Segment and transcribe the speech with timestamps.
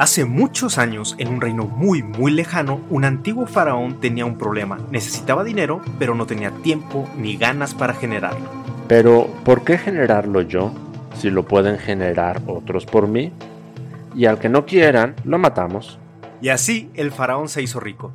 [0.00, 4.78] Hace muchos años, en un reino muy muy lejano, un antiguo faraón tenía un problema.
[4.90, 8.48] Necesitaba dinero, pero no tenía tiempo ni ganas para generarlo.
[8.88, 10.72] Pero, ¿por qué generarlo yo
[11.18, 13.30] si lo pueden generar otros por mí?
[14.14, 15.98] Y al que no quieran, lo matamos.
[16.40, 18.14] Y así el faraón se hizo rico.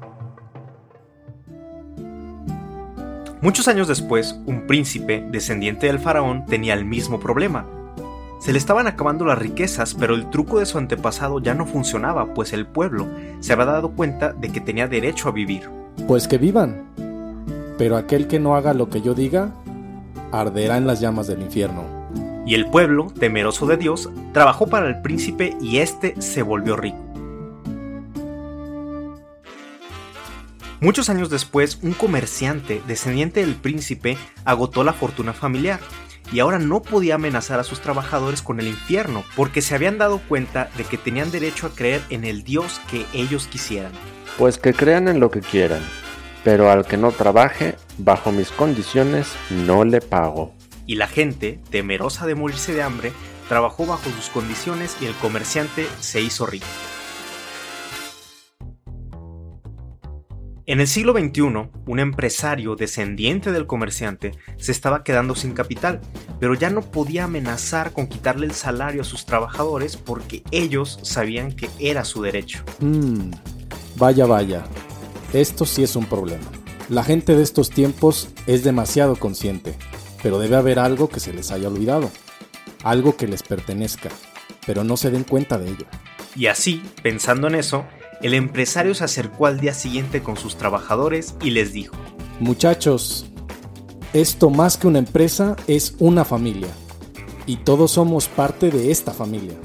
[3.41, 7.67] Muchos años después, un príncipe, descendiente del faraón, tenía el mismo problema.
[8.45, 12.35] Se le estaban acabando las riquezas, pero el truco de su antepasado ya no funcionaba,
[12.35, 13.07] pues el pueblo
[13.39, 15.68] se había dado cuenta de que tenía derecho a vivir.
[16.07, 16.83] Pues que vivan.
[17.79, 19.49] Pero aquel que no haga lo que yo diga,
[20.31, 21.85] arderá en las llamas del infierno.
[22.45, 27.04] Y el pueblo, temeroso de Dios, trabajó para el príncipe y éste se volvió rico.
[30.86, 35.80] Muchos años después, un comerciante, descendiente del príncipe, agotó la fortuna familiar
[36.31, 40.19] y ahora no podía amenazar a sus trabajadores con el infierno porque se habían dado
[40.19, 43.92] cuenta de que tenían derecho a creer en el Dios que ellos quisieran.
[44.38, 45.81] Pues que crean en lo que quieran,
[46.44, 50.53] pero al que no trabaje, bajo mis condiciones, no le pago.
[50.86, 53.11] Y la gente, temerosa de morirse de hambre,
[53.49, 56.67] trabajó bajo sus condiciones y el comerciante se hizo rico.
[60.67, 66.02] En el siglo XXI, un empresario descendiente del comerciante se estaba quedando sin capital,
[66.39, 71.52] pero ya no podía amenazar con quitarle el salario a sus trabajadores porque ellos sabían
[71.52, 72.63] que era su derecho.
[72.80, 73.30] Mmm,
[73.97, 74.66] vaya, vaya,
[75.33, 76.45] esto sí es un problema.
[76.89, 79.75] La gente de estos tiempos es demasiado consciente,
[80.23, 82.09] pero debe haber algo que se les haya olvidado,
[82.83, 84.09] algo que les pertenezca,
[84.66, 85.86] pero no se den cuenta de ello.
[86.36, 87.86] Y así, pensando en eso,
[88.21, 91.95] el empresario se acercó al día siguiente con sus trabajadores y les dijo,
[92.39, 93.25] Muchachos,
[94.13, 96.69] esto más que una empresa es una familia.
[97.45, 99.55] Y todos somos parte de esta familia.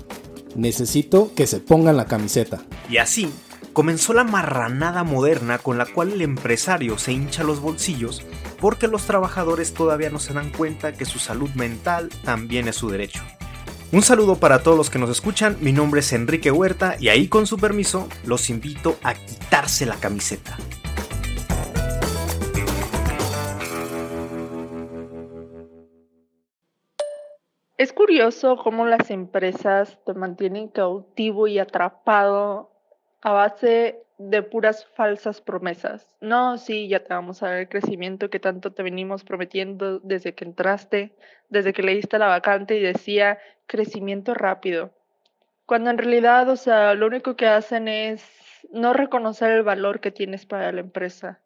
[0.55, 2.63] Necesito que se pongan la camiseta.
[2.89, 3.31] Y así
[3.73, 8.23] comenzó la marranada moderna con la cual el empresario se hincha los bolsillos
[8.61, 12.91] porque los trabajadores todavía no se dan cuenta que su salud mental también es su
[12.91, 13.23] derecho.
[13.93, 17.27] Un saludo para todos los que nos escuchan, mi nombre es Enrique Huerta y ahí
[17.27, 20.57] con su permiso los invito a quitarse la camiseta.
[27.79, 32.71] Es curioso cómo las empresas te mantienen cautivo y atrapado
[33.23, 36.07] a base de puras falsas promesas.
[36.21, 40.35] No, sí, ya te vamos a dar el crecimiento que tanto te venimos prometiendo desde
[40.35, 41.17] que entraste,
[41.49, 44.91] desde que leíste la vacante y decía crecimiento rápido.
[45.65, 48.23] Cuando en realidad, o sea, lo único que hacen es
[48.71, 51.41] no reconocer el valor que tienes para la empresa.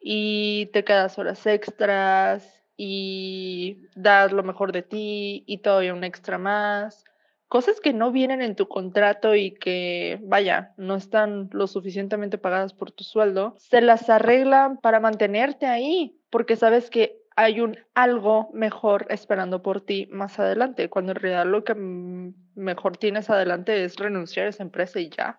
[0.00, 6.36] Y te quedas horas extras y das lo mejor de ti y todavía un extra
[6.36, 7.04] más
[7.52, 12.72] cosas que no vienen en tu contrato y que, vaya, no están lo suficientemente pagadas
[12.72, 18.48] por tu sueldo, se las arreglan para mantenerte ahí, porque sabes que hay un algo
[18.54, 23.96] mejor esperando por ti más adelante, cuando en realidad lo que mejor tienes adelante es
[23.96, 25.38] renunciar a esa empresa y ya.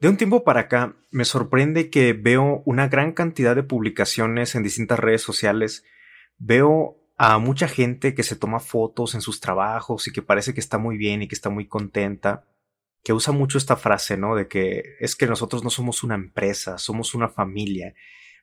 [0.00, 4.62] De un tiempo para acá, me sorprende que veo una gran cantidad de publicaciones en
[4.62, 5.86] distintas redes sociales.
[6.36, 10.60] Veo a mucha gente que se toma fotos en sus trabajos y que parece que
[10.60, 12.48] está muy bien y que está muy contenta,
[13.04, 14.34] que usa mucho esta frase, ¿no?
[14.34, 17.94] De que es que nosotros no somos una empresa, somos una familia.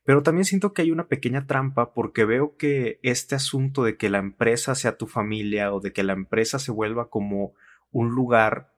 [0.06, 4.10] Pero también siento que hay una pequeña trampa porque veo que este asunto de que
[4.10, 7.52] la empresa sea tu familia o de que la empresa se vuelva como
[7.92, 8.72] un lugar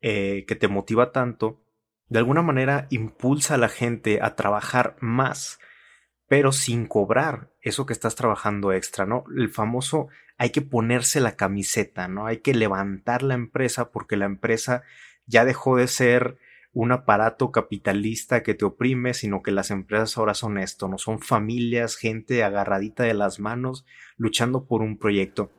[0.00, 1.60] eh, que te motiva tanto,
[2.08, 5.58] de alguna manera impulsa a la gente a trabajar más
[6.32, 9.24] pero sin cobrar eso que estás trabajando extra, ¿no?
[9.36, 12.24] El famoso hay que ponerse la camiseta, ¿no?
[12.24, 14.82] Hay que levantar la empresa porque la empresa
[15.26, 16.38] ya dejó de ser
[16.72, 20.96] un aparato capitalista que te oprime, sino que las empresas ahora son esto, ¿no?
[20.96, 23.84] Son familias, gente agarradita de las manos,
[24.16, 25.50] luchando por un proyecto.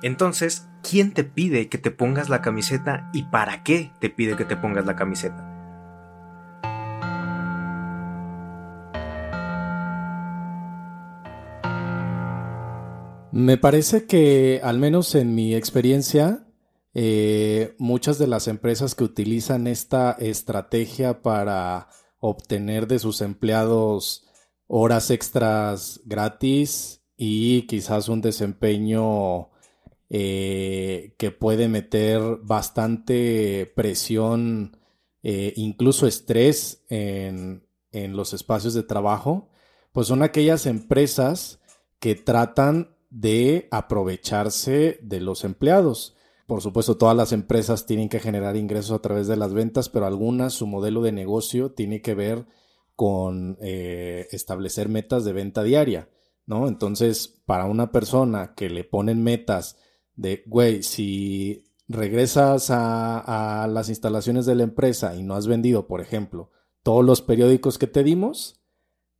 [0.00, 4.46] Entonces, ¿quién te pide que te pongas la camiseta y para qué te pide que
[4.46, 5.49] te pongas la camiseta?
[13.32, 16.48] Me parece que, al menos en mi experiencia,
[16.94, 21.88] eh, muchas de las empresas que utilizan esta estrategia para
[22.18, 24.26] obtener de sus empleados
[24.66, 29.50] horas extras gratis y quizás un desempeño
[30.08, 34.76] eh, que puede meter bastante presión,
[35.22, 39.50] eh, incluso estrés en, en los espacios de trabajo,
[39.92, 41.60] pues son aquellas empresas
[42.00, 46.16] que tratan de aprovecharse de los empleados.
[46.46, 50.06] por supuesto, todas las empresas tienen que generar ingresos a través de las ventas, pero
[50.06, 52.44] algunas su modelo de negocio tiene que ver
[52.96, 56.08] con eh, establecer metas de venta diaria,
[56.46, 56.66] ¿no?
[56.66, 59.76] Entonces, para una persona que le ponen metas
[60.16, 65.86] de, güey, si regresas a, a las instalaciones de la empresa y no has vendido,
[65.86, 66.50] por ejemplo,
[66.82, 68.59] todos los periódicos que te dimos,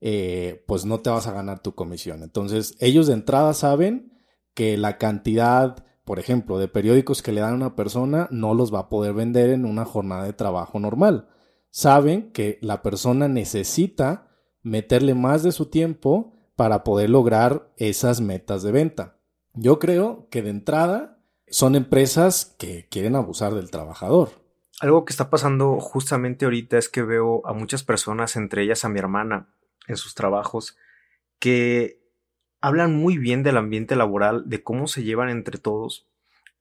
[0.00, 2.22] eh, pues no te vas a ganar tu comisión.
[2.22, 4.12] Entonces, ellos de entrada saben
[4.54, 8.72] que la cantidad, por ejemplo, de periódicos que le dan a una persona no los
[8.72, 11.28] va a poder vender en una jornada de trabajo normal.
[11.70, 14.28] Saben que la persona necesita
[14.62, 19.16] meterle más de su tiempo para poder lograr esas metas de venta.
[19.54, 21.18] Yo creo que de entrada
[21.48, 24.30] son empresas que quieren abusar del trabajador.
[24.80, 28.88] Algo que está pasando justamente ahorita es que veo a muchas personas, entre ellas a
[28.88, 29.48] mi hermana,
[29.86, 30.76] en sus trabajos,
[31.38, 32.00] que
[32.60, 36.08] hablan muy bien del ambiente laboral, de cómo se llevan entre todos,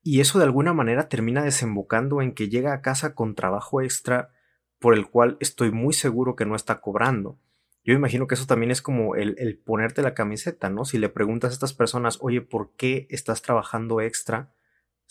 [0.01, 4.31] y eso de alguna manera termina desembocando en que llega a casa con trabajo extra
[4.79, 7.37] por el cual estoy muy seguro que no está cobrando.
[7.83, 10.85] Yo imagino que eso también es como el, el, ponerte la camiseta, ¿no?
[10.85, 14.53] Si le preguntas a estas personas, oye, ¿por qué estás trabajando extra?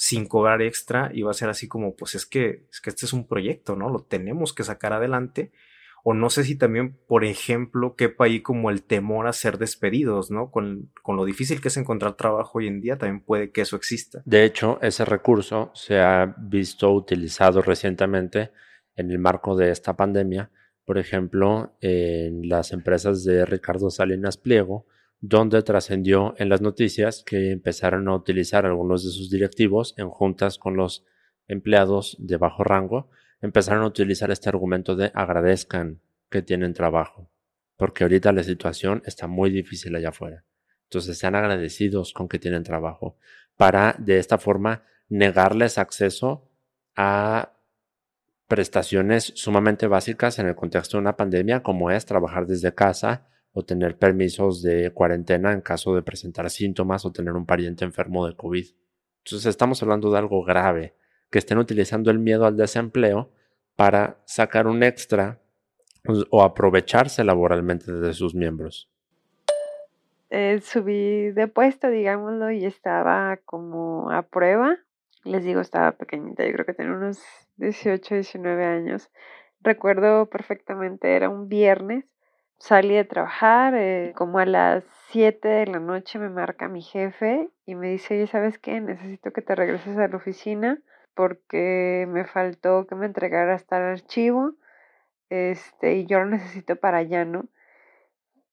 [0.00, 3.04] sin cobrar extra y va a ser así como, pues es que, es que este
[3.04, 3.90] es un proyecto, ¿no?
[3.90, 5.50] Lo tenemos que sacar adelante.
[6.10, 10.30] O no sé si también, por ejemplo, quepa ahí como el temor a ser despedidos,
[10.30, 10.50] ¿no?
[10.50, 13.76] Con, con lo difícil que es encontrar trabajo hoy en día, también puede que eso
[13.76, 14.22] exista.
[14.24, 18.52] De hecho, ese recurso se ha visto utilizado recientemente
[18.96, 20.50] en el marco de esta pandemia.
[20.86, 24.86] Por ejemplo, en las empresas de Ricardo Salinas Pliego,
[25.20, 30.56] donde trascendió en las noticias que empezaron a utilizar algunos de sus directivos en juntas
[30.56, 31.04] con los
[31.48, 36.00] empleados de bajo rango, empezaron a utilizar este argumento de agradezcan
[36.30, 37.30] que tienen trabajo,
[37.76, 40.44] porque ahorita la situación está muy difícil allá afuera.
[40.84, 43.16] Entonces sean agradecidos con que tienen trabajo,
[43.56, 46.48] para de esta forma negarles acceso
[46.96, 47.52] a
[48.46, 53.64] prestaciones sumamente básicas en el contexto de una pandemia, como es trabajar desde casa, o
[53.64, 58.36] tener permisos de cuarentena en caso de presentar síntomas o tener un pariente enfermo de
[58.36, 58.66] COVID.
[59.24, 60.94] Entonces estamos hablando de algo grave,
[61.30, 63.30] que estén utilizando el miedo al desempleo
[63.76, 65.40] para sacar un extra
[66.30, 68.90] o aprovecharse laboralmente de sus miembros.
[70.30, 74.76] Eh, subí de puesto, digámoslo, y estaba como a prueba.
[75.24, 77.20] Les digo, estaba pequeñita, yo creo que tenía unos
[77.56, 79.10] 18, 19 años.
[79.60, 82.04] Recuerdo perfectamente, era un viernes
[82.58, 87.48] salí de trabajar, eh, como a las 7 de la noche me marca mi jefe
[87.64, 88.80] y me dice, oye, ¿sabes qué?
[88.80, 90.78] Necesito que te regreses a la oficina
[91.18, 94.54] porque me faltó que me entregaras tal archivo
[95.30, 97.48] este, y yo lo necesito para allá, ¿no?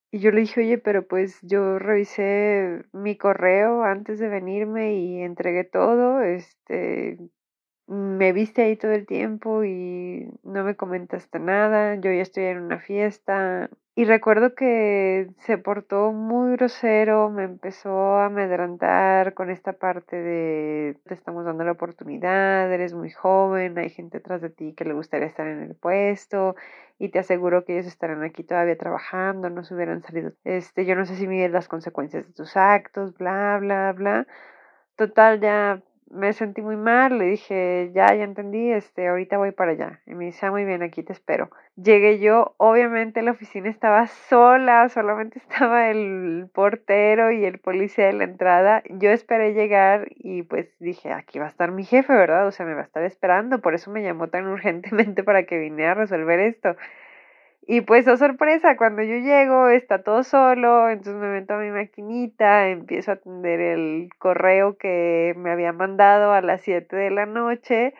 [0.09, 5.21] Y yo le dije, oye, pero pues yo revisé mi correo antes de venirme y
[5.21, 7.19] entregué todo, este,
[7.87, 12.61] me viste ahí todo el tiempo y no me comentaste nada, yo ya estoy en
[12.61, 13.69] una fiesta.
[13.97, 20.97] Y recuerdo que se portó muy grosero, me empezó a amedrantar con esta parte de
[21.05, 24.93] te estamos dando la oportunidad, eres muy joven, hay gente atrás de ti que le
[24.93, 26.55] gustaría estar en el puesto
[26.99, 30.33] y te aseguro que ellos estarán aquí todavía trabajando, no se hubieran salido.
[30.43, 34.27] Este, yo no sé si mides las consecuencias de tus actos, bla, bla, bla.
[34.97, 39.71] Total, ya me sentí muy mal, le dije, ya, ya entendí, este, ahorita voy para
[39.71, 40.01] allá.
[40.05, 41.49] Y me dice, ah, muy bien, aquí te espero.
[41.75, 48.13] Llegué yo, obviamente la oficina estaba sola, solamente estaba el portero y el policía de
[48.13, 48.83] la entrada.
[48.89, 52.47] Yo esperé llegar y pues dije, aquí va a estar mi jefe, ¿verdad?
[52.47, 55.57] O sea, me va a estar esperando, por eso me llamó tan urgentemente para que
[55.57, 56.75] viniera a resolver esto.
[57.67, 61.71] Y pues, oh sorpresa, cuando yo llego está todo solo, entonces me meto a mi
[61.71, 67.25] maquinita, empiezo a atender el correo que me había mandado a las 7 de la
[67.25, 67.95] noche.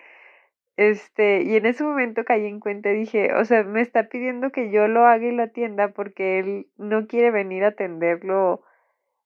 [0.78, 4.52] Este, y en ese momento caí en cuenta y dije, o sea, me está pidiendo
[4.52, 8.62] que yo lo haga y lo atienda porque él no quiere venir a atenderlo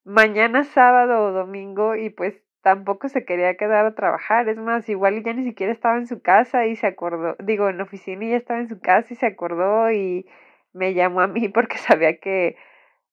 [0.05, 4.49] mañana sábado o domingo y pues tampoco se quería quedar a trabajar.
[4.49, 7.77] Es más, igual ya ni siquiera estaba en su casa y se acordó, digo, en
[7.77, 10.25] la oficina y ya estaba en su casa y se acordó y
[10.73, 12.55] me llamó a mí porque sabía que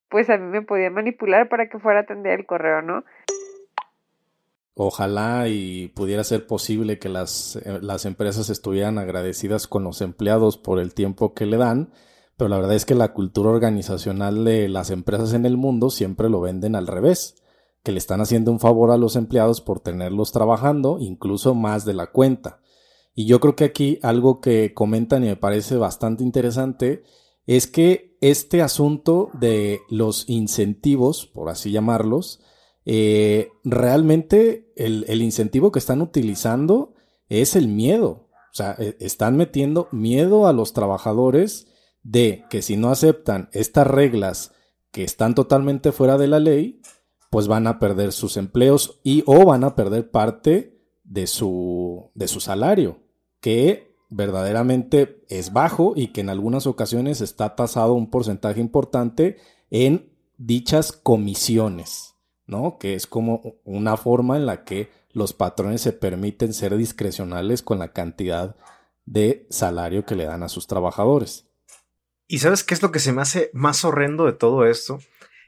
[0.09, 3.05] pues a mí me podía manipular para que fuera a atender el correo, ¿no?
[4.75, 10.59] Ojalá y pudiera ser posible que las, eh, las empresas estuvieran agradecidas con los empleados
[10.59, 11.93] por el tiempo que le dan,
[12.37, 16.29] pero la verdad es que la cultura organizacional de las empresas en el mundo siempre
[16.29, 17.43] lo venden al revés
[17.87, 21.95] que le están haciendo un favor a los empleados por tenerlos trabajando, incluso más de
[21.95, 22.59] la cuenta.
[23.15, 27.05] Y yo creo que aquí algo que comentan y me parece bastante interesante
[27.47, 32.41] es que este asunto de los incentivos, por así llamarlos,
[32.87, 36.95] eh, realmente el, el, incentivo que están utilizando
[37.29, 38.27] es el miedo.
[38.51, 41.69] O sea, e, están metiendo miedo a los trabajadores
[42.03, 44.51] de que si no aceptan estas reglas
[44.91, 46.81] que están totalmente fuera de la ley,
[47.37, 52.29] pues van a perder sus empleos y o van a perder parte de su, de
[52.29, 53.03] su salario,
[53.43, 59.37] que verdaderamente es bajo y que en algunas ocasiones está tasado un porcentaje importante
[59.69, 62.15] en dichas comisiones,
[62.47, 62.79] ¿no?
[62.79, 67.79] Que es como una forma en la que los patrones se permiten ser discrecionales con
[67.79, 68.57] la cantidad
[69.05, 71.51] de salario que le dan a sus trabajadores.
[72.29, 75.01] ¿Y sabes qué es lo que se me hace más horrendo de todo esto?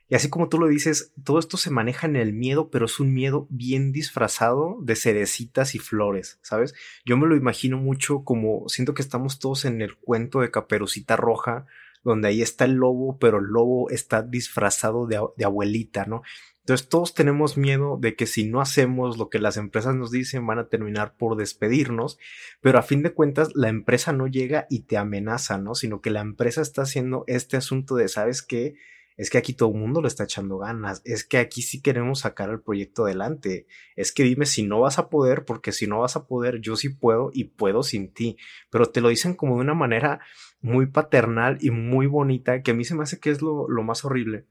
[0.09, 2.99] Y así como tú lo dices, todo esto se maneja en el miedo, pero es
[2.99, 6.75] un miedo bien disfrazado de cerecitas y flores, ¿sabes?
[7.05, 11.17] Yo me lo imagino mucho como siento que estamos todos en el cuento de Caperucita
[11.17, 11.67] Roja,
[12.05, 16.23] donde ahí está el lobo, pero el lobo está disfrazado de, de abuelita, ¿no?
[16.61, 20.47] Entonces todos tenemos miedo de que si no hacemos lo que las empresas nos dicen
[20.47, 22.19] van a terminar por despedirnos,
[22.61, 25.75] pero a fin de cuentas la empresa no llega y te amenaza, ¿no?
[25.75, 28.75] Sino que la empresa está haciendo este asunto de, ¿sabes qué?
[29.19, 32.21] Es que aquí todo el mundo le está echando ganas, es que aquí sí queremos
[32.21, 35.99] sacar el proyecto adelante, es que dime si no vas a poder, porque si no
[35.99, 38.37] vas a poder, yo sí puedo y puedo sin ti,
[38.71, 40.21] pero te lo dicen como de una manera
[40.61, 44.05] muy paternal y muy bonita que a mí se me hace que es lo, más
[44.05, 44.47] horrible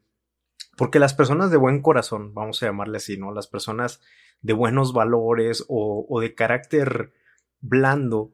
[0.78, 3.34] porque las personas de buen corazón, vamos a llamarle así, ¿no?
[3.34, 4.00] Las personas
[4.42, 7.14] de buenos valores o, de carácter
[7.62, 8.34] blando,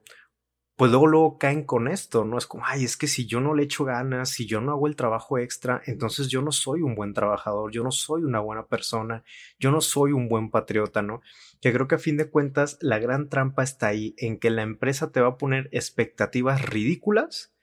[0.75, 2.37] pues luego, luego caen con esto, ¿no?
[2.37, 4.87] Es como, ay, es que si yo no le echo ganas, si yo no hago
[4.87, 8.65] el trabajo extra, entonces yo no soy un buen trabajador, yo no soy una buena
[8.65, 9.23] persona,
[9.59, 11.21] yo no soy un buen patriota, ¿no?
[11.61, 14.63] Que creo que a fin de cuentas la gran trampa está ahí en que la
[14.63, 17.53] empresa te va a poner expectativas ridículas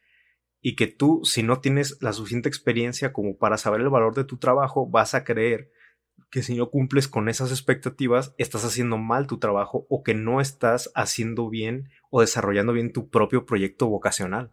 [0.61, 4.25] y que tú, si no tienes la suficiente experiencia como para saber el valor de
[4.25, 5.73] tu trabajo, vas a creer
[6.31, 10.41] que si no cumples con esas expectativas, estás haciendo mal tu trabajo o que no
[10.41, 14.51] estás haciendo bien o desarrollando bien tu propio proyecto vocacional.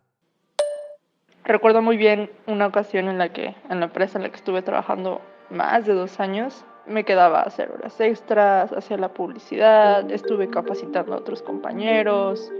[1.43, 4.61] Recuerdo muy bien una ocasión en la que, en la empresa en la que estuve
[4.61, 10.49] trabajando más de dos años, me quedaba a hacer horas extras, hacía la publicidad, estuve
[10.49, 12.51] capacitando a otros compañeros,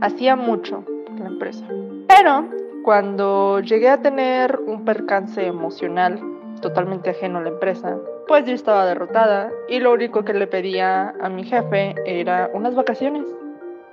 [0.00, 1.66] hacía mucho en la empresa.
[2.08, 2.48] Pero
[2.82, 6.20] cuando llegué a tener un percance emocional
[6.60, 11.14] totalmente ajeno a la empresa, pues yo estaba derrotada y lo único que le pedía
[11.20, 13.24] a mi jefe era unas vacaciones.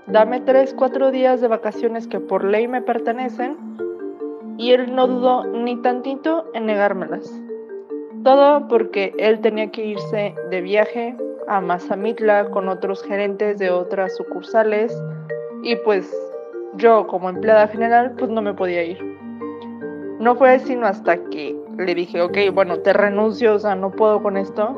[0.08, 3.58] Dame tres, cuatro días de vacaciones que por ley me pertenecen
[4.58, 7.30] y él no dudó ni tantito en negármelas.
[8.24, 11.18] Todo porque él tenía que irse de viaje
[11.50, 14.98] a Mazamitla con otros gerentes de otras sucursales
[15.62, 16.10] y pues
[16.76, 19.04] yo como empleada general pues no me podía ir.
[20.20, 24.24] No fue sino hasta que le dije, ok, bueno, te renuncio, o sea, no puedo
[24.24, 24.74] con esto,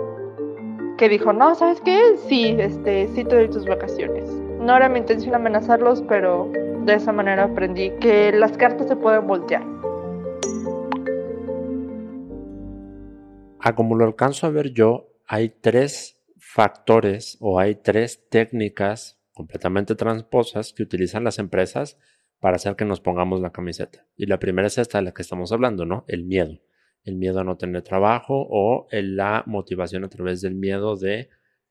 [0.97, 2.17] que dijo, no, ¿sabes qué?
[2.17, 4.48] Sí, este, sí te doy tus vacaciones.
[4.59, 6.51] No era mi intención amenazarlos, pero
[6.85, 9.63] de esa manera aprendí que las cartas se pueden voltear.
[13.61, 19.95] A como lo alcanzo a ver yo, hay tres factores o hay tres técnicas completamente
[19.95, 21.97] transposas que utilizan las empresas
[22.39, 24.07] para hacer que nos pongamos la camiseta.
[24.17, 26.03] Y la primera es esta de la que estamos hablando, ¿no?
[26.09, 26.59] El miedo.
[27.05, 31.29] El miedo a no tener trabajo o la motivación a través del miedo de,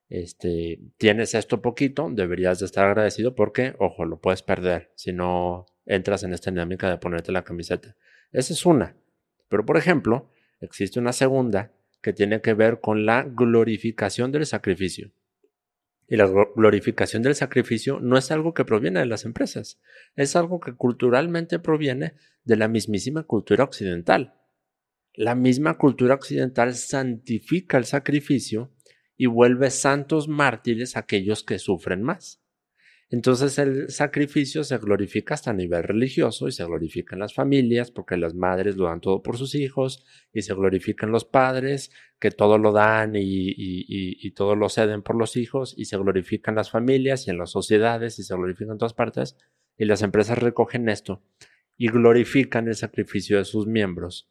[0.09, 5.67] este, tienes esto poquito, deberías de estar agradecido porque, ojo, lo puedes perder si no
[5.85, 7.97] entras en esta dinámica de ponerte la camiseta.
[8.33, 8.97] Esa es una.
[9.49, 15.13] Pero, por ejemplo, existe una segunda que tiene que ver con la glorificación del sacrificio.
[16.07, 19.79] Y la glorificación del sacrificio no es algo que proviene de las empresas,
[20.17, 24.35] es algo que culturalmente proviene de la mismísima cultura occidental.
[25.13, 28.73] La misma cultura occidental santifica el sacrificio
[29.19, 32.41] y vuelve santos mártires aquellos que sufren más.
[33.11, 38.19] Entonces el sacrificio se glorifica hasta a nivel religioso y se glorifican las familias porque
[38.19, 42.59] las madres lo dan todo por sus hijos y se glorifican los padres que todo
[42.59, 47.27] lo dan y, y, todo lo ceden por los hijos y se glorifican las familias
[47.27, 49.37] y en las sociedades y se glorifican en todas partes
[49.79, 51.23] y las empresas recogen esto
[51.79, 54.29] y glorifican el sacrificio de sus miembros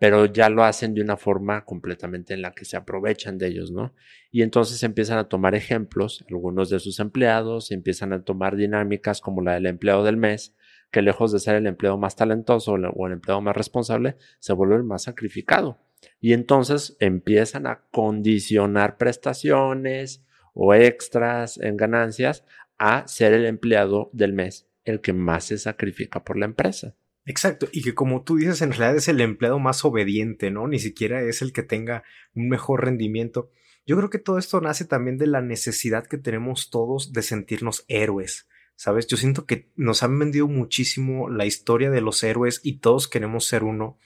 [0.00, 3.70] pero ya lo hacen de una forma completamente en la que se aprovechan de ellos,
[3.70, 3.94] ¿no?
[4.30, 9.42] Y entonces empiezan a tomar ejemplos, algunos de sus empleados, empiezan a tomar dinámicas como
[9.42, 10.56] la del empleado del mes,
[10.90, 14.76] que lejos de ser el empleado más talentoso o el empleado más responsable, se vuelve
[14.76, 15.76] el más sacrificado.
[16.18, 22.46] Y entonces empiezan a condicionar prestaciones o extras en ganancias
[22.78, 26.94] a ser el empleado del mes, el que más se sacrifica por la empresa.
[27.26, 30.66] Exacto, y que como tú dices, en realidad es el empleado más obediente, ¿no?
[30.66, 32.02] Ni siquiera es el que tenga
[32.34, 33.50] un mejor rendimiento.
[33.86, 37.84] Yo creo que todo esto nace también de la necesidad que tenemos todos de sentirnos
[37.88, 39.06] héroes, ¿sabes?
[39.06, 43.46] Yo siento que nos han vendido muchísimo la historia de los héroes y todos queremos
[43.46, 43.98] ser uno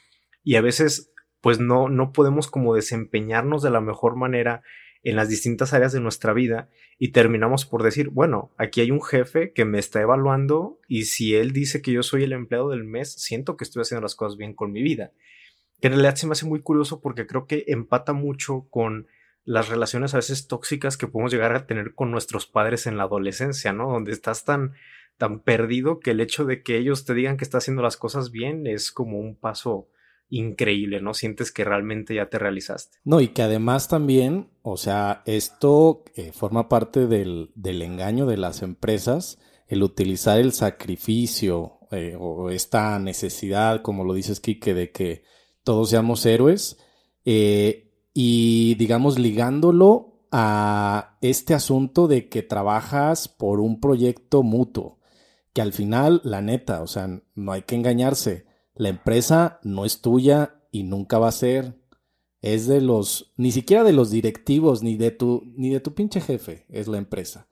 [0.43, 4.63] y a veces pues no, no podemos como desempeñarnos de la mejor manera
[5.05, 9.03] en las distintas áreas de nuestra vida y terminamos por decir, bueno, aquí hay un
[9.03, 12.85] jefe que me está evaluando y si él dice que yo soy el empleado del
[12.85, 15.13] mes, siento que estoy haciendo las cosas bien con mi vida.
[15.81, 19.07] Que en realidad se me hace muy curioso porque creo que empata mucho con
[19.45, 23.03] las relaciones a veces tóxicas que podemos llegar a tener con nuestros padres en la
[23.03, 23.91] adolescencia, ¿no?
[23.91, 24.73] Donde estás tan,
[25.19, 28.31] tan perdido que el hecho de que ellos te digan que estás haciendo las cosas
[28.31, 29.89] bien es como un paso
[30.29, 31.15] increíble, ¿no?
[31.15, 32.99] Sientes que realmente ya te realizaste.
[33.05, 38.37] No, y que además también, o sea, esto eh, forma parte del, del, engaño de
[38.37, 39.39] las empresas,
[39.69, 45.23] el utilizar el sacrificio eh, o esta necesidad, como lo dices, Kike, de que
[45.63, 46.79] todos seamos héroes,
[47.25, 54.99] eh, y digamos, ligándolo a este asunto de que trabajas por un proyecto mutuo,
[55.53, 60.01] que al final, la neta, o sea, no hay que engañarse la empresa no es
[60.01, 61.79] tuya y nunca va a ser.
[62.41, 66.21] Es de los, ni siquiera de los directivos, ni de tu, ni de tu pinche
[66.21, 67.49] jefe, es la empresa.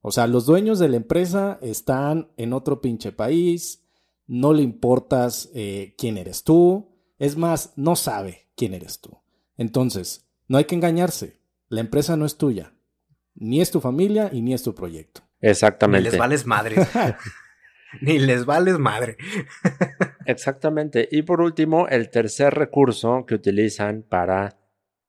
[0.00, 3.84] O sea, los dueños de la empresa están en otro pinche país,
[4.26, 9.18] no le importas eh, quién eres tú, es más, no sabe quién eres tú.
[9.58, 12.72] Entonces, no hay que engañarse, la empresa no es tuya,
[13.34, 15.20] ni es tu familia y ni es tu proyecto.
[15.40, 16.10] Exactamente.
[16.10, 16.76] les vales madre.
[18.00, 19.16] Ni les vales madre.
[20.30, 21.08] Exactamente.
[21.10, 24.58] Y por último, el tercer recurso que utilizan para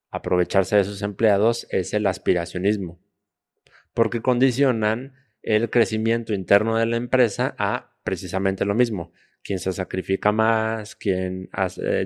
[0.10, 3.00] aprovecharse de sus empleados es el aspiracionismo,
[3.94, 5.14] porque condicionan
[5.44, 9.12] el crecimiento interno de la empresa a precisamente lo mismo.
[9.44, 11.50] Quien se sacrifica más, quien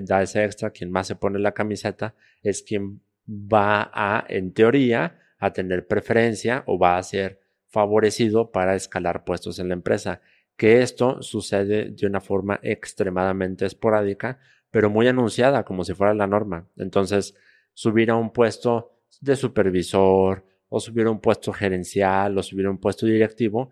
[0.02, 5.20] da ese extra, quien más se pone la camiseta, es quien va a, en teoría,
[5.38, 10.20] a tener preferencia o va a ser favorecido para escalar puestos en la empresa
[10.56, 14.38] que esto sucede de una forma extremadamente esporádica,
[14.70, 16.68] pero muy anunciada, como si fuera la norma.
[16.76, 17.34] Entonces,
[17.74, 22.70] subir a un puesto de supervisor o subir a un puesto gerencial o subir a
[22.70, 23.70] un puesto directivo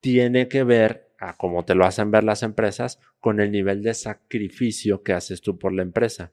[0.00, 3.94] tiene que ver, a como te lo hacen ver las empresas, con el nivel de
[3.94, 6.32] sacrificio que haces tú por la empresa.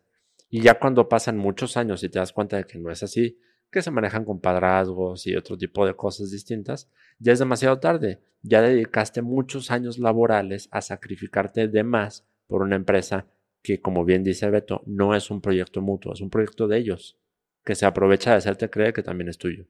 [0.49, 3.39] Y ya cuando pasan muchos años y te das cuenta de que no es así,
[3.73, 8.19] que se manejan con padrazgos y otro tipo de cosas distintas, ya es demasiado tarde.
[8.41, 13.25] Ya dedicaste muchos años laborales a sacrificarte de más por una empresa
[13.61, 17.17] que, como bien dice Beto, no es un proyecto mutuo, es un proyecto de ellos,
[17.65, 19.65] que se aprovecha de hacerte creer que también es tuyo.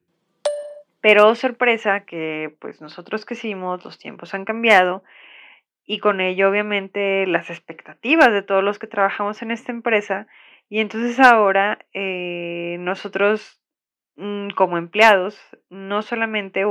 [1.02, 5.04] Pero sorpresa que pues nosotros que hicimos, los tiempos han cambiado
[5.86, 10.28] y con ello obviamente las expectativas de todos los que trabajamos en esta empresa
[10.70, 13.63] y entonces ahora eh, nosotros
[14.16, 16.66] como empleados, no solamente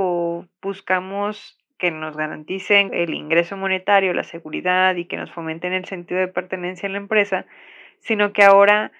[0.62, 6.20] buscamos que nos garanticen el ingreso monetario, la seguridad y que nos fomenten el sentido
[6.20, 7.46] de pertenencia en la empresa,
[7.98, 8.92] sino que ahora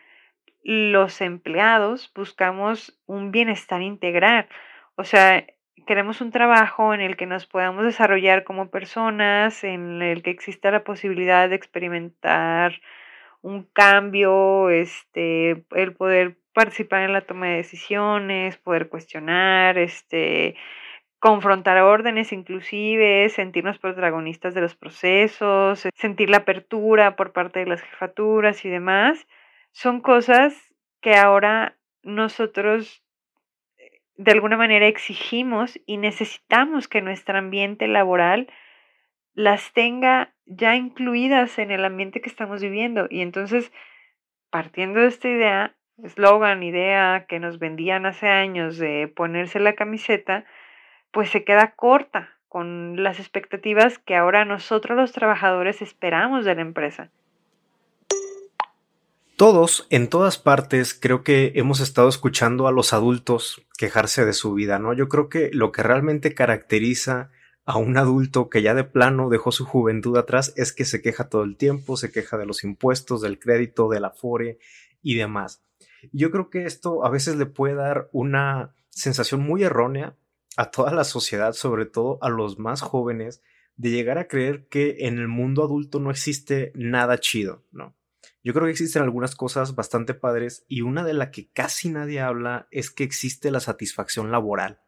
[0.64, 4.48] los empleados buscamos un bienestar integral.
[4.96, 5.46] O sea,
[5.86, 10.70] queremos un trabajo en el que nos podamos desarrollar como personas, en el que exista
[10.70, 12.80] la posibilidad de experimentar
[13.42, 20.56] un cambio, este, el poder participar en la toma de decisiones, poder cuestionar, este,
[21.18, 27.80] confrontar órdenes inclusive, sentirnos protagonistas de los procesos, sentir la apertura por parte de las
[27.82, 29.26] jefaturas y demás,
[29.70, 33.02] son cosas que ahora nosotros
[33.78, 38.48] eh, de alguna manera exigimos y necesitamos que nuestro ambiente laboral
[39.34, 43.06] las tenga ya incluidas en el ambiente que estamos viviendo.
[43.08, 43.72] Y entonces,
[44.50, 50.44] partiendo de esta idea, eslogan, idea que nos vendían hace años de ponerse la camiseta,
[51.10, 56.62] pues se queda corta con las expectativas que ahora nosotros los trabajadores esperamos de la
[56.62, 57.10] empresa.
[59.36, 64.54] Todos, en todas partes, creo que hemos estado escuchando a los adultos quejarse de su
[64.54, 64.92] vida, ¿no?
[64.92, 67.30] Yo creo que lo que realmente caracteriza
[67.64, 71.28] a un adulto que ya de plano dejó su juventud atrás es que se queja
[71.28, 74.58] todo el tiempo, se queja de los impuestos, del crédito, del afore
[75.02, 75.62] y demás.
[76.12, 80.16] Yo creo que esto a veces le puede dar una sensación muy errónea
[80.56, 83.42] a toda la sociedad, sobre todo a los más jóvenes,
[83.76, 87.96] de llegar a creer que en el mundo adulto no existe nada chido, ¿no?
[88.44, 92.20] Yo creo que existen algunas cosas bastante padres y una de la que casi nadie
[92.20, 94.80] habla es que existe la satisfacción laboral.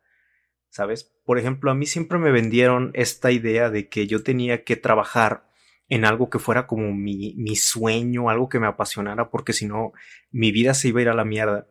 [0.70, 1.12] ¿Sabes?
[1.24, 5.48] Por ejemplo, a mí siempre me vendieron esta idea de que yo tenía que trabajar
[5.88, 9.92] en algo que fuera como mi, mi sueño, algo que me apasionara, porque si no,
[10.31, 11.66] mi vida se iba a ir a la mierda.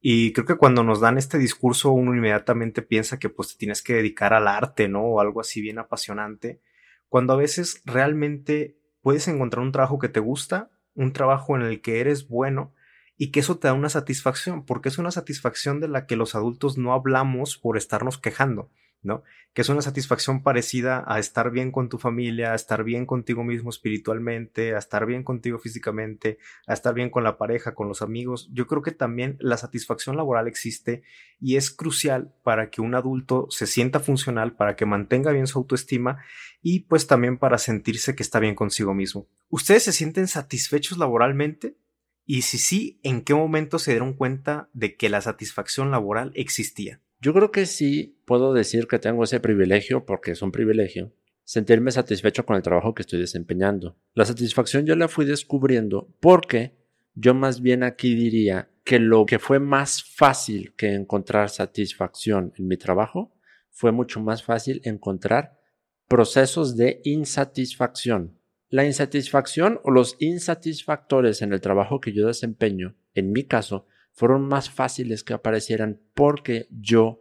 [0.00, 3.82] Y creo que cuando nos dan este discurso, uno inmediatamente piensa que pues te tienes
[3.82, 5.02] que dedicar al arte, ¿no?
[5.02, 6.60] O algo así bien apasionante.
[7.08, 11.80] Cuando a veces realmente puedes encontrar un trabajo que te gusta, un trabajo en el
[11.80, 12.74] que eres bueno
[13.16, 16.36] y que eso te da una satisfacción, porque es una satisfacción de la que los
[16.36, 18.70] adultos no hablamos por estarnos quejando.
[19.02, 19.22] ¿No?
[19.52, 23.44] Que es una satisfacción parecida a estar bien con tu familia, a estar bien contigo
[23.44, 28.02] mismo espiritualmente, a estar bien contigo físicamente, a estar bien con la pareja, con los
[28.02, 28.48] amigos.
[28.52, 31.02] Yo creo que también la satisfacción laboral existe
[31.40, 35.58] y es crucial para que un adulto se sienta funcional, para que mantenga bien su
[35.58, 36.18] autoestima
[36.62, 39.28] y pues también para sentirse que está bien consigo mismo.
[39.48, 41.76] ¿Ustedes se sienten satisfechos laboralmente?
[42.24, 47.00] Y si sí, ¿en qué momento se dieron cuenta de que la satisfacción laboral existía?
[47.20, 51.90] Yo creo que sí puedo decir que tengo ese privilegio, porque es un privilegio, sentirme
[51.90, 53.96] satisfecho con el trabajo que estoy desempeñando.
[54.14, 56.76] La satisfacción yo la fui descubriendo porque
[57.14, 62.68] yo más bien aquí diría que lo que fue más fácil que encontrar satisfacción en
[62.68, 63.34] mi trabajo
[63.70, 65.58] fue mucho más fácil encontrar
[66.06, 68.38] procesos de insatisfacción.
[68.70, 73.86] La insatisfacción o los insatisfactores en el trabajo que yo desempeño, en mi caso,
[74.18, 77.20] fueron más fáciles que aparecieran porque yo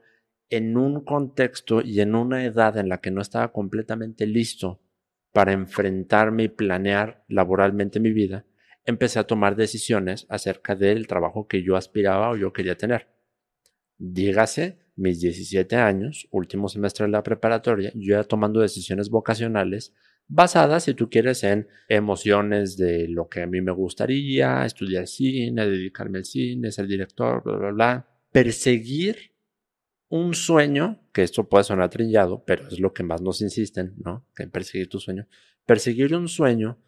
[0.50, 4.82] en un contexto y en una edad en la que no estaba completamente listo
[5.32, 8.46] para enfrentarme y planear laboralmente mi vida,
[8.84, 13.10] empecé a tomar decisiones acerca del trabajo que yo aspiraba o yo quería tener.
[14.00, 19.94] Dígase, mis 17 años, último semestre de la preparatoria, yo ya tomando decisiones vocacionales
[20.28, 25.68] basada, si tú quieres, en emociones de lo que a mí me gustaría, estudiar cine,
[25.68, 28.08] dedicarme al cine, ser director, bla, bla, bla.
[28.32, 29.34] Perseguir
[30.10, 34.26] un sueño, que esto puede sonar trillado, pero es lo que más nos insisten, ¿no?
[34.36, 35.28] Que perseguir tu sueño.
[35.66, 36.80] Perseguir un sueño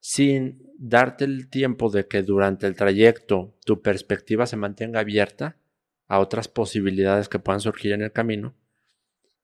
[0.00, 5.58] sin darte el tiempo de que durante el trayecto tu perspectiva se mantenga abierta
[6.08, 8.56] a otras posibilidades que puedan surgir en el camino,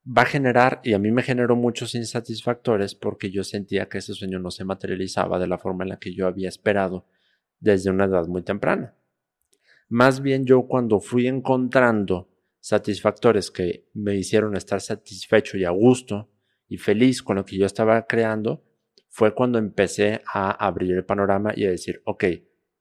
[0.06, 4.14] va a generar, y a mí me generó muchos insatisfactores porque yo sentía que ese
[4.14, 7.06] sueño no se materializaba de la forma en la que yo había esperado
[7.58, 8.94] desde una edad muy temprana.
[9.88, 12.28] Más bien yo cuando fui encontrando
[12.60, 16.30] satisfactores que me hicieron estar satisfecho y a gusto
[16.68, 18.64] y feliz con lo que yo estaba creando,
[19.08, 22.24] fue cuando empecé a abrir el panorama y a decir, ok,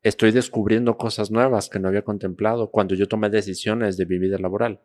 [0.02, 4.38] estoy descubriendo cosas nuevas que no había contemplado cuando yo tomé decisiones de mi vida
[4.38, 4.82] laboral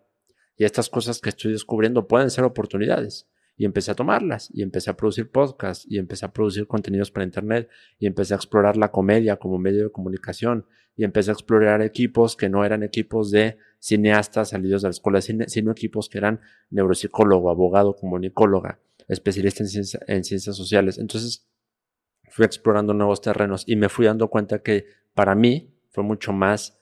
[0.60, 3.26] y estas cosas que estoy descubriendo pueden ser oportunidades.
[3.56, 7.24] Y empecé a tomarlas, y empecé a producir podcasts, y empecé a producir contenidos para
[7.24, 11.80] Internet, y empecé a explorar la comedia como medio de comunicación, y empecé a explorar
[11.80, 16.42] equipos que no eran equipos de cineastas salidos de la escuela sino equipos que eran
[16.68, 19.70] neuropsicólogo, abogado, comunicóloga, especialista en,
[20.08, 20.98] en ciencias sociales.
[20.98, 21.48] Entonces
[22.28, 26.79] fui explorando nuevos terrenos y me fui dando cuenta que para mí fue mucho más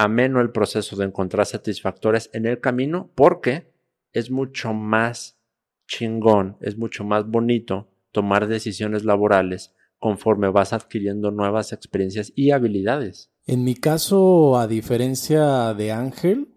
[0.00, 3.70] ameno el proceso de encontrar satisfactores en el camino porque
[4.12, 5.38] es mucho más
[5.86, 13.30] chingón, es mucho más bonito tomar decisiones laborales conforme vas adquiriendo nuevas experiencias y habilidades.
[13.44, 16.48] En mi caso, a diferencia de Ángel,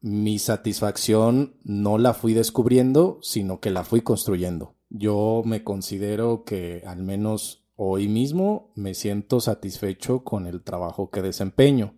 [0.00, 4.74] mi satisfacción no la fui descubriendo, sino que la fui construyendo.
[4.90, 11.22] Yo me considero que al menos hoy mismo me siento satisfecho con el trabajo que
[11.22, 11.94] desempeño.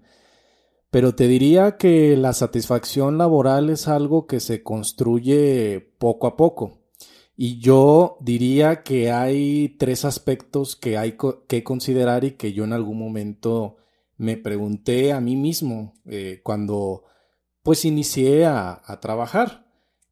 [0.91, 6.81] Pero te diría que la satisfacción laboral es algo que se construye poco a poco.
[7.37, 11.17] Y yo diría que hay tres aspectos que hay
[11.49, 13.77] que considerar y que yo en algún momento
[14.19, 17.05] me pregunté a mí mismo eh, cuando
[17.63, 19.67] pues inicié a, trabajar.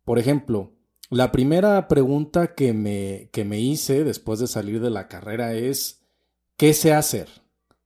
[0.05, 0.73] Por ejemplo,
[1.11, 6.07] la primera pregunta que me, que me hice después de salir de la carrera es,
[6.57, 7.29] ¿qué sé hacer?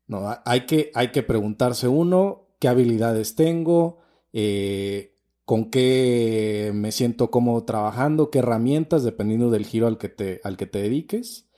[0.06, 3.98] No, hay que, hay que preguntarse uno, qué habilidades tengo,
[4.32, 10.40] eh, con qué me siento cómodo trabajando, qué herramientas, dependiendo del giro al que te,
[10.44, 11.48] al que te dediques.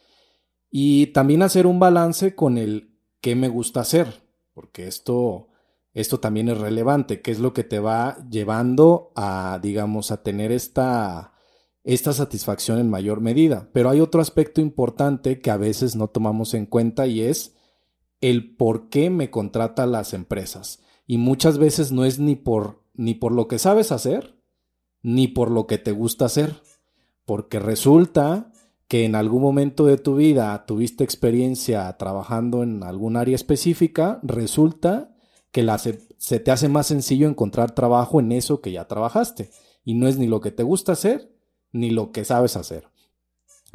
[0.70, 4.22] Y también hacer un balance con el qué me gusta hacer,
[4.54, 5.48] porque esto,
[5.92, 10.52] esto también es relevante, qué es lo que te va llevando a, digamos, a tener
[10.52, 11.34] esta,
[11.82, 13.68] esta satisfacción en mayor medida.
[13.74, 17.54] Pero hay otro aspecto importante que a veces no tomamos en cuenta y es
[18.22, 23.14] el por qué me contratan las empresas y muchas veces no es ni por ni
[23.14, 24.34] por lo que sabes hacer
[25.04, 26.62] ni por lo que te gusta hacer,
[27.26, 28.50] porque resulta
[28.88, 35.14] que en algún momento de tu vida tuviste experiencia trabajando en algún área específica, resulta
[35.52, 35.66] que
[36.16, 39.50] se te hace más sencillo encontrar trabajo en eso que ya trabajaste.
[39.84, 41.30] Y no es ni lo que te gusta hacer,
[41.70, 42.88] ni lo que sabes hacer.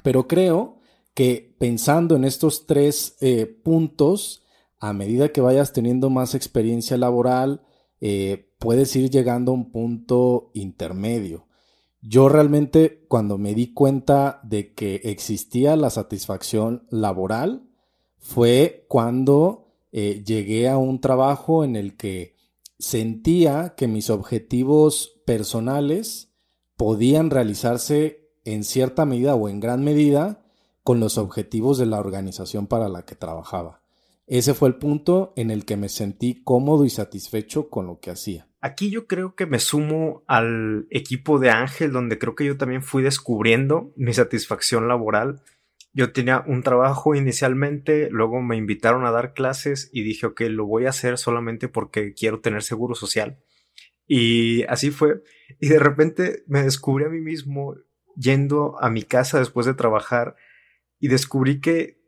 [0.03, 0.79] Pero creo
[1.13, 4.41] que pensando en estos tres eh, puntos,
[4.79, 7.61] a medida que vayas teniendo más experiencia laboral,
[8.01, 11.47] eh, puedes ir llegando a un punto intermedio.
[12.01, 17.63] Yo realmente cuando me di cuenta de que existía la satisfacción laboral
[18.17, 22.35] fue cuando eh, llegué a un trabajo en el que
[22.77, 26.31] sentía que mis objetivos personales
[26.77, 30.45] podían realizarse en cierta medida o en gran medida
[30.83, 33.81] con los objetivos de la organización para la que trabajaba.
[34.29, 38.11] Ese fue el punto en el que me sentí cómodo y satisfecho con lo que
[38.11, 38.47] hacía.
[38.61, 42.83] Aquí yo creo que me sumo al equipo de Ángel, donde creo que yo también
[42.83, 45.41] fui descubriendo mi satisfacción laboral.
[45.93, 50.67] Yo tenía un trabajo inicialmente, luego me invitaron a dar clases y dije, ok, lo
[50.67, 53.39] voy a hacer solamente porque quiero tener seguro social.
[54.05, 55.23] Y así fue.
[55.59, 57.77] Y de repente me descubrí a mí mismo
[58.15, 60.35] yendo a mi casa después de trabajar
[60.99, 61.98] y descubrí que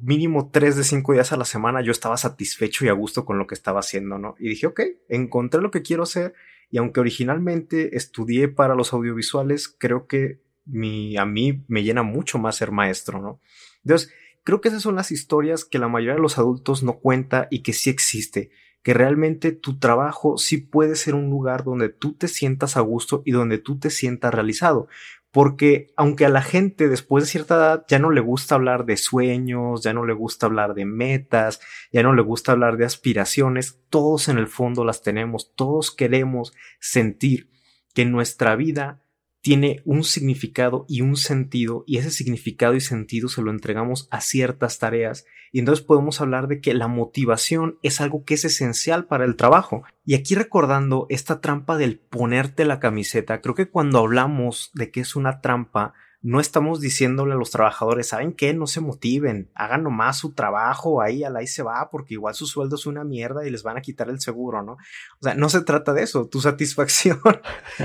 [0.00, 3.38] mínimo tres de cinco días a la semana yo estaba satisfecho y a gusto con
[3.38, 4.34] lo que estaba haciendo, ¿no?
[4.38, 6.34] Y dije, ok, encontré lo que quiero hacer
[6.70, 12.38] y aunque originalmente estudié para los audiovisuales, creo que mi, a mí me llena mucho
[12.38, 13.40] más ser maestro, ¿no?
[13.84, 14.12] Entonces,
[14.44, 17.62] creo que esas son las historias que la mayoría de los adultos no cuenta y
[17.62, 18.50] que sí existe,
[18.82, 23.22] que realmente tu trabajo sí puede ser un lugar donde tú te sientas a gusto
[23.24, 24.88] y donde tú te sientas realizado
[25.30, 28.96] porque aunque a la gente después de cierta edad ya no le gusta hablar de
[28.96, 31.60] sueños, ya no le gusta hablar de metas,
[31.92, 36.54] ya no le gusta hablar de aspiraciones, todos en el fondo las tenemos, todos queremos
[36.80, 37.50] sentir
[37.94, 39.02] que nuestra vida
[39.40, 44.20] tiene un significado y un sentido y ese significado y sentido se lo entregamos a
[44.20, 49.06] ciertas tareas y entonces podemos hablar de que la motivación es algo que es esencial
[49.06, 49.82] para el trabajo.
[50.04, 55.00] Y aquí recordando esta trampa del ponerte la camiseta, creo que cuando hablamos de que
[55.00, 58.52] es una trampa, no estamos diciéndole a los trabajadores, ¿saben qué?
[58.52, 62.74] No se motiven, hagan nomás su trabajo, ahí ahí se va, porque igual su sueldo
[62.74, 64.72] es una mierda y les van a quitar el seguro, ¿no?
[64.72, 67.20] O sea, no se trata de eso, tu satisfacción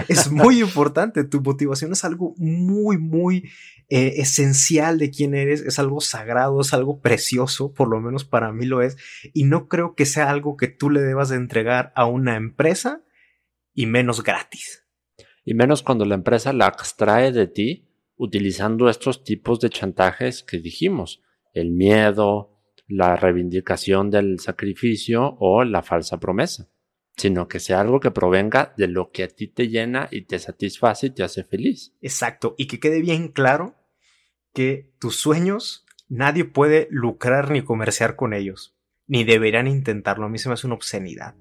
[0.07, 3.51] es muy importante, tu motivación es algo muy, muy
[3.89, 8.51] eh, esencial de quién eres, es algo sagrado, es algo precioso, por lo menos para
[8.51, 8.97] mí lo es,
[9.33, 13.03] y no creo que sea algo que tú le debas de entregar a una empresa
[13.75, 14.83] y menos gratis.
[15.45, 20.59] Y menos cuando la empresa la extrae de ti utilizando estos tipos de chantajes que
[20.59, 21.21] dijimos,
[21.53, 26.69] el miedo, la reivindicación del sacrificio o la falsa promesa,
[27.15, 30.39] sino que sea algo que provenga de lo que a ti te llena y te
[30.39, 31.95] satisface y te hace feliz.
[32.01, 33.75] Exacto, y que quede bien claro
[34.53, 38.75] que tus sueños nadie puede lucrar ni comerciar con ellos,
[39.07, 41.35] ni deberían intentarlo, a mí se me hace una obscenidad.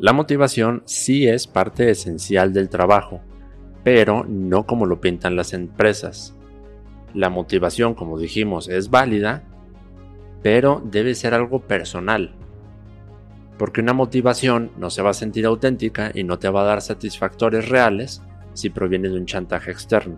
[0.00, 3.20] La motivación sí es parte esencial del trabajo,
[3.84, 6.34] pero no como lo pintan las empresas.
[7.12, 9.42] La motivación, como dijimos, es válida,
[10.42, 12.34] pero debe ser algo personal.
[13.58, 16.80] Porque una motivación no se va a sentir auténtica y no te va a dar
[16.80, 18.22] satisfactores reales
[18.54, 20.16] si proviene de un chantaje externo.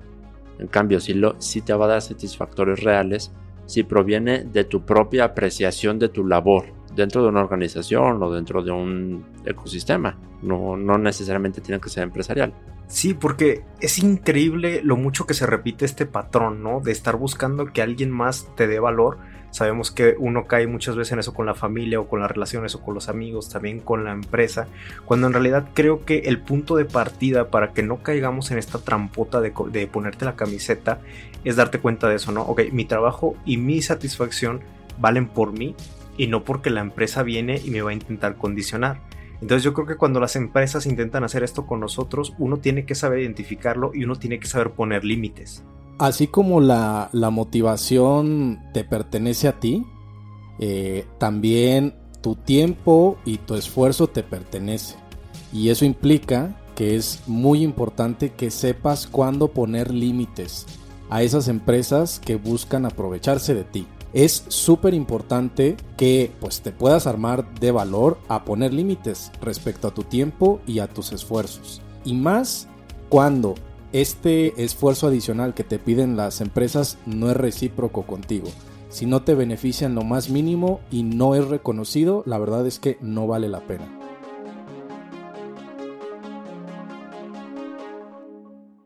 [0.60, 3.32] En cambio, sí, lo, sí te va a dar satisfactores reales
[3.66, 8.62] si proviene de tu propia apreciación de tu labor, dentro de una organización o dentro
[8.62, 10.18] de un ecosistema.
[10.42, 12.52] No, no necesariamente tiene que ser empresarial.
[12.88, 16.80] Sí, porque es increíble lo mucho que se repite este patrón, ¿no?
[16.80, 19.18] De estar buscando que alguien más te dé valor.
[19.50, 22.74] Sabemos que uno cae muchas veces en eso con la familia o con las relaciones
[22.74, 24.66] o con los amigos, también con la empresa,
[25.04, 28.78] cuando en realidad creo que el punto de partida para que no caigamos en esta
[28.78, 31.00] trampota de, de ponerte la camiseta
[31.44, 32.42] es darte cuenta de eso, ¿no?
[32.42, 34.60] Ok, mi trabajo y mi satisfacción
[34.98, 35.74] valen por mí
[36.16, 39.00] y no porque la empresa viene y me va a intentar condicionar.
[39.40, 42.94] Entonces yo creo que cuando las empresas intentan hacer esto con nosotros, uno tiene que
[42.94, 45.64] saber identificarlo y uno tiene que saber poner límites.
[45.98, 49.84] Así como la, motivación te pertenece a ti,
[50.60, 54.96] eh, también tu tiempo y tu esfuerzo te pertenece.
[55.52, 60.66] Y eso implica que es muy importante que sepas cuándo poner límites
[61.10, 67.06] a esas empresas que buscan aprovecharse de ti es súper importante que pues te puedas
[67.06, 71.80] armar de valor a poner límites respecto a tu tiempo y a tus esfuerzos.
[72.04, 72.68] Y más
[73.08, 73.54] cuando
[73.92, 78.48] este esfuerzo adicional que te piden las empresas no es recíproco contigo.
[78.88, 82.78] Si no te beneficia en lo más mínimo y no es reconocido, la verdad es
[82.78, 83.98] que no vale la pena.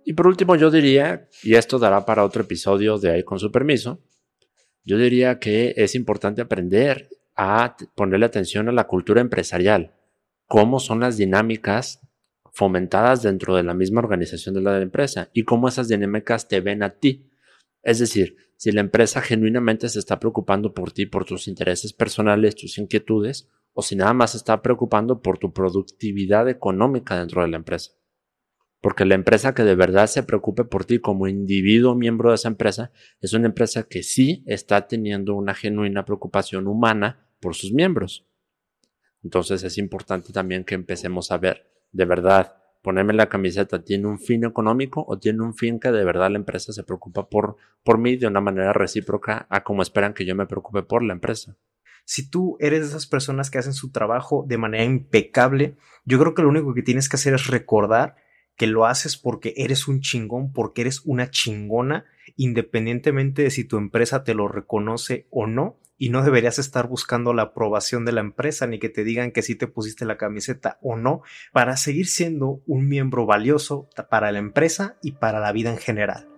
[0.05, 3.51] Y por último yo diría, y esto dará para otro episodio de ahí con su
[3.51, 4.01] permiso,
[4.87, 9.95] yo diría que es importante aprender a ponerle atención a la cultura empresarial,
[10.47, 12.01] cómo son las dinámicas
[12.53, 16.83] fomentadas dentro de la misma organización de la empresa y cómo esas dinámicas te ven
[16.83, 17.29] a ti.
[17.83, 22.55] Es decir, si la empresa genuinamente se está preocupando por ti, por tus intereses personales,
[22.55, 27.49] tus inquietudes, o si nada más se está preocupando por tu productividad económica dentro de
[27.49, 27.93] la empresa.
[28.87, 32.47] Porque la empresa que de verdad se preocupe por ti como individuo miembro de esa
[32.47, 38.29] empresa es una empresa que sí está teniendo una genuina preocupación humana por sus miembros.
[39.25, 44.21] Entonces es importante también que empecemos a ver, de verdad, ponerme la camiseta tiene un
[44.21, 47.99] fin económico o tiene un fin que de verdad la empresa se preocupa por, por
[47.99, 51.57] mí de una manera recíproca a como esperan que yo me preocupe por la empresa.
[52.05, 56.35] Si tú eres de esas personas que hacen su trabajo de manera impecable, yo creo
[56.35, 58.25] que lo único que tienes que hacer es recordar
[58.57, 62.05] que lo haces porque eres un chingón, porque eres una chingona,
[62.37, 67.33] independientemente de si tu empresa te lo reconoce o no, y no deberías estar buscando
[67.33, 70.79] la aprobación de la empresa ni que te digan que sí te pusiste la camiseta
[70.83, 75.71] o no para seguir siendo un miembro valioso para la empresa y para la vida
[75.71, 76.29] en general.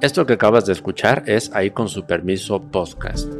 [0.00, 3.32] Esto que acabas de escuchar es Ahí con su permiso podcast,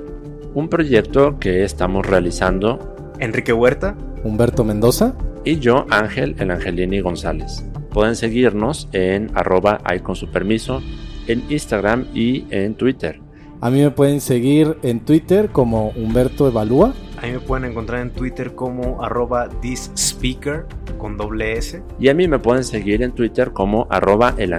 [0.55, 7.65] un proyecto que estamos realizando Enrique Huerta, Humberto Mendoza y yo, Ángel, el Angelini González.
[7.91, 10.83] Pueden seguirnos en arroba ahí con su permiso
[11.29, 13.21] en Instagram y en Twitter.
[13.61, 16.93] A mí me pueden seguir en Twitter como Humberto Evalúa.
[17.23, 20.67] A mí me pueden encontrar en Twitter como arroba thisspeaker
[20.99, 21.83] con doble S.
[22.01, 24.53] Y a mí me pueden seguir en Twitter como arroba el